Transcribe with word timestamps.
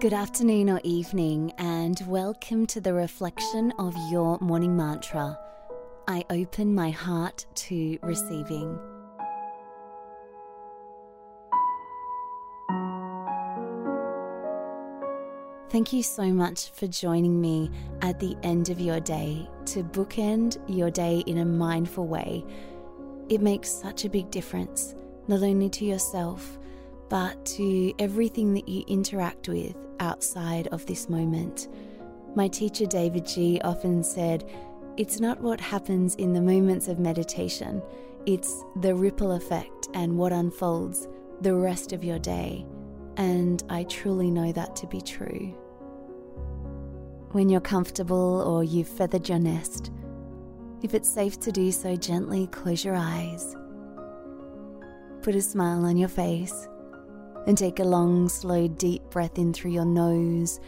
Good 0.00 0.14
afternoon 0.14 0.70
or 0.70 0.80
evening, 0.82 1.52
and 1.58 2.02
welcome 2.08 2.66
to 2.68 2.80
the 2.80 2.94
reflection 2.94 3.70
of 3.78 3.94
your 4.10 4.38
morning 4.40 4.74
mantra. 4.74 5.38
I 6.08 6.24
open 6.30 6.74
my 6.74 6.88
heart 6.88 7.44
to 7.56 7.98
receiving. 8.02 8.78
Thank 15.68 15.92
you 15.92 16.02
so 16.02 16.32
much 16.32 16.70
for 16.70 16.86
joining 16.86 17.38
me 17.38 17.70
at 18.00 18.18
the 18.18 18.38
end 18.42 18.70
of 18.70 18.80
your 18.80 19.00
day 19.00 19.46
to 19.66 19.82
bookend 19.82 20.56
your 20.66 20.90
day 20.90 21.18
in 21.26 21.36
a 21.36 21.44
mindful 21.44 22.06
way. 22.06 22.42
It 23.28 23.42
makes 23.42 23.70
such 23.70 24.06
a 24.06 24.08
big 24.08 24.30
difference, 24.30 24.94
not 25.28 25.42
only 25.42 25.68
to 25.68 25.84
yourself, 25.84 26.58
but 27.10 27.44
to 27.44 27.92
everything 27.98 28.54
that 28.54 28.68
you 28.68 28.84
interact 28.86 29.48
with 29.48 29.76
outside 29.98 30.68
of 30.68 30.86
this 30.86 31.10
moment. 31.10 31.68
My 32.36 32.48
teacher 32.48 32.86
davidji 32.86 33.60
often 33.64 34.02
said, 34.02 34.48
It's 34.96 35.20
not 35.20 35.40
what 35.40 35.60
happens 35.60 36.14
in 36.14 36.32
the 36.32 36.40
moments 36.40 36.88
of 36.88 36.98
meditation, 36.98 37.82
it's 38.26 38.64
the 38.76 38.94
ripple 38.94 39.32
effect 39.32 39.88
and 39.92 40.16
what 40.16 40.32
unfolds 40.32 41.08
the 41.40 41.54
rest 41.54 41.92
of 41.92 42.04
your 42.04 42.18
day. 42.18 42.64
And 43.16 43.62
I 43.68 43.82
truly 43.84 44.30
know 44.30 44.52
that 44.52 44.76
to 44.76 44.86
be 44.86 45.00
true. 45.00 45.54
When 47.32 47.48
you're 47.48 47.60
comfortable 47.60 48.42
or 48.42 48.62
you've 48.62 48.88
feathered 48.88 49.28
your 49.28 49.38
nest, 49.38 49.90
if 50.82 50.94
it's 50.94 51.12
safe 51.12 51.40
to 51.40 51.52
do 51.52 51.72
so, 51.72 51.96
gently 51.96 52.46
close 52.48 52.84
your 52.84 52.94
eyes. 52.96 53.56
Put 55.22 55.34
a 55.34 55.42
smile 55.42 55.84
on 55.84 55.96
your 55.96 56.08
face 56.08 56.68
and 57.50 57.58
take 57.58 57.80
a 57.80 57.84
long, 57.84 58.28
slow, 58.28 58.68
deep 58.68 59.02
breath 59.10 59.36
in 59.36 59.52
through 59.52 59.72
your 59.72 59.84
nose, 59.84 60.60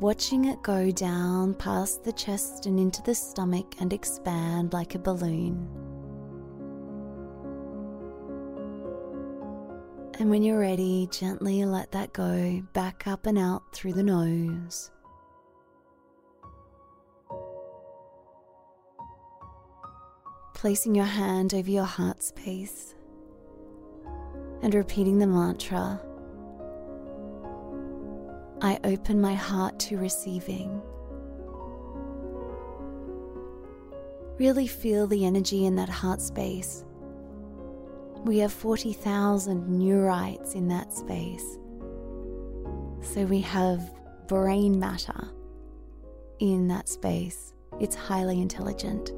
watching 0.00 0.46
it 0.46 0.62
go 0.62 0.90
down 0.90 1.52
past 1.52 2.04
the 2.04 2.12
chest 2.14 2.64
and 2.64 2.80
into 2.80 3.02
the 3.02 3.14
stomach 3.14 3.74
and 3.80 3.92
expand 3.92 4.72
like 4.72 4.94
a 4.94 4.98
balloon. 4.98 5.68
And 10.18 10.30
when 10.30 10.42
you're 10.42 10.58
ready, 10.58 11.06
gently 11.12 11.66
let 11.66 11.92
that 11.92 12.14
go 12.14 12.62
back 12.72 13.06
up 13.06 13.26
and 13.26 13.38
out 13.38 13.64
through 13.74 13.92
the 13.92 14.02
nose. 14.02 14.90
Placing 20.54 20.94
your 20.94 21.04
hand 21.04 21.52
over 21.52 21.70
your 21.70 21.84
heart 21.84 22.22
space 22.22 22.94
and 24.62 24.74
repeating 24.74 25.18
the 25.18 25.26
mantra 25.26 26.00
I 28.64 28.78
open 28.84 29.20
my 29.20 29.34
heart 29.34 29.80
to 29.80 29.98
receiving. 29.98 30.80
Really 34.38 34.68
feel 34.68 35.08
the 35.08 35.24
energy 35.26 35.66
in 35.66 35.74
that 35.76 35.88
heart 35.88 36.20
space. 36.20 36.84
We 38.24 38.38
have 38.38 38.52
40,000 38.52 39.68
neurites 39.68 40.54
in 40.54 40.68
that 40.68 40.92
space. 40.92 41.58
So 43.00 43.24
we 43.24 43.40
have 43.40 43.82
brain 44.28 44.78
matter 44.78 45.28
in 46.38 46.68
that 46.68 46.88
space. 46.88 47.54
It's 47.80 47.96
highly 47.96 48.40
intelligent. 48.40 49.10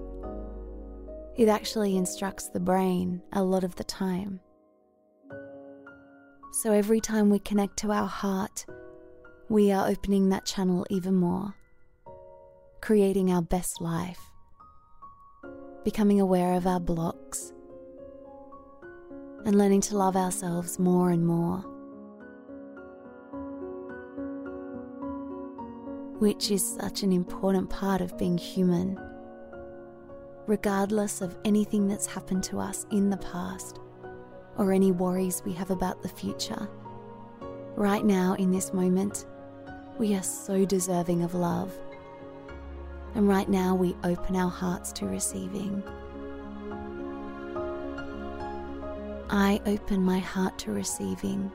It 1.37 1.51
actually 1.51 1.99
instructs 1.99 2.49
the 2.49 2.61
brain 2.61 3.21
a 3.35 3.43
lot 3.43 3.63
of 3.63 3.75
the 3.77 3.85
time. 3.85 4.41
So 6.63 6.73
every 6.73 7.01
time 7.01 7.29
we 7.29 7.41
connect 7.41 7.77
to 7.79 7.93
our 7.93 8.07
heart, 8.07 8.65
we 9.49 9.71
are 9.71 9.89
opening 9.89 10.31
that 10.31 10.47
channel 10.47 10.87
even 10.89 11.15
more, 11.15 11.55
creating 12.81 13.31
our 13.31 13.43
best 13.43 13.81
life, 13.81 14.21
becoming 15.85 16.21
aware 16.21 16.55
of 16.55 16.67
our 16.67 16.81
blocks, 16.81 17.53
and 19.45 19.57
learning 19.59 19.83
to 19.83 19.99
love 19.99 20.17
ourselves 20.17 20.79
more 20.79 21.11
and 21.11 21.27
more. 21.27 21.59
Which 26.21 26.51
is 26.51 26.77
such 26.77 27.03
an 27.03 27.13
important 27.13 27.69
part 27.69 28.01
of 28.01 28.17
being 28.17 28.39
human, 28.39 28.99
regardless 30.47 31.21
of 31.21 31.37
anything 31.45 31.87
that's 31.87 32.07
happened 32.07 32.45
to 32.45 32.59
us 32.59 32.87
in 32.91 33.11
the 33.11 33.19
past 33.19 33.79
or 34.57 34.73
any 34.73 34.91
worries 34.91 35.43
we 35.45 35.53
have 35.53 35.71
about 35.71 36.03
the 36.03 36.09
future. 36.09 36.67
Right 37.77 38.05
now, 38.07 38.35
in 38.35 38.51
this 38.51 38.73
moment, 38.73 39.27
we 39.99 40.15
are 40.15 40.23
so 40.23 40.65
deserving 40.65 41.23
of 41.23 41.35
love. 41.35 41.73
And 43.15 43.29
right 43.29 43.49
now, 43.49 43.75
we 43.75 43.95
open 44.03 44.35
our 44.35 44.51
hearts 44.51 44.93
to 44.95 45.07
receiving. 45.07 45.83
I 49.31 49.61
open 49.67 50.03
my 50.03 50.19
heart 50.19 50.59
to 50.61 50.73
receiving. 50.73 51.51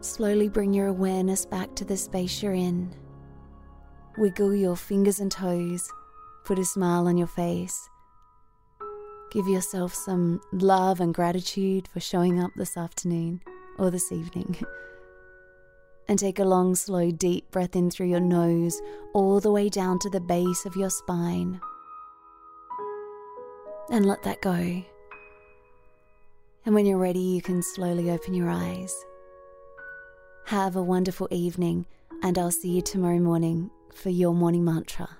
Slowly 0.00 0.48
bring 0.48 0.72
your 0.72 0.86
awareness 0.86 1.44
back 1.44 1.74
to 1.74 1.84
the 1.84 1.96
space 1.96 2.42
you're 2.42 2.54
in. 2.54 2.90
Wiggle 4.16 4.54
your 4.54 4.74
fingers 4.74 5.20
and 5.20 5.30
toes. 5.30 5.90
Put 6.44 6.58
a 6.58 6.64
smile 6.64 7.06
on 7.06 7.18
your 7.18 7.26
face. 7.26 7.88
Give 9.30 9.46
yourself 9.46 9.94
some 9.94 10.40
love 10.52 11.00
and 11.00 11.12
gratitude 11.12 11.86
for 11.86 12.00
showing 12.00 12.42
up 12.42 12.50
this 12.56 12.78
afternoon 12.78 13.42
or 13.78 13.90
this 13.90 14.10
evening. 14.10 14.56
and 16.08 16.18
take 16.18 16.38
a 16.38 16.44
long, 16.44 16.74
slow, 16.74 17.10
deep 17.10 17.50
breath 17.50 17.76
in 17.76 17.90
through 17.90 18.08
your 18.08 18.20
nose, 18.20 18.80
all 19.12 19.38
the 19.38 19.52
way 19.52 19.68
down 19.68 19.98
to 19.98 20.08
the 20.08 20.20
base 20.20 20.64
of 20.64 20.76
your 20.76 20.90
spine. 20.90 21.60
And 23.90 24.06
let 24.06 24.22
that 24.22 24.40
go. 24.40 24.82
And 26.64 26.74
when 26.74 26.86
you're 26.86 26.98
ready, 26.98 27.20
you 27.20 27.42
can 27.42 27.62
slowly 27.62 28.10
open 28.10 28.34
your 28.34 28.48
eyes. 28.48 28.92
Have 30.50 30.74
a 30.74 30.82
wonderful 30.82 31.28
evening, 31.30 31.86
and 32.24 32.36
I'll 32.36 32.50
see 32.50 32.70
you 32.70 32.82
tomorrow 32.82 33.20
morning 33.20 33.70
for 33.94 34.10
your 34.10 34.34
morning 34.34 34.64
mantra. 34.64 35.19